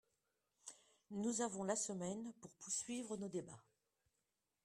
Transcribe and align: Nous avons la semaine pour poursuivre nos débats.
Nous 1.11 1.41
avons 1.41 1.63
la 1.63 1.75
semaine 1.75 2.33
pour 2.41 2.49
poursuivre 2.55 3.17
nos 3.17 3.29
débats. 3.29 3.61